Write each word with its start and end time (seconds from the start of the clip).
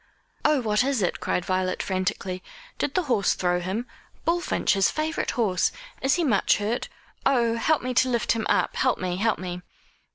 "Oh, 0.43 0.61
what 0.61 0.83
is 0.83 1.03
it?" 1.03 1.19
cried 1.19 1.45
Violet 1.45 1.83
frantically. 1.83 2.41
"Did 2.79 2.95
the 2.95 3.03
horse 3.03 3.35
throw 3.35 3.59
him? 3.59 3.85
Bullfinch, 4.25 4.73
his 4.73 4.89
favourite 4.89 5.29
horse. 5.37 5.71
Is 6.01 6.15
he 6.15 6.23
much 6.23 6.57
hurt? 6.57 6.89
Oh, 7.23 7.55
help 7.55 7.83
me 7.83 7.93
to 7.93 8.09
lift 8.09 8.31
him 8.31 8.47
up 8.49 8.75
help 8.77 8.97
me 8.97 9.17
help 9.17 9.37
me!" 9.37 9.61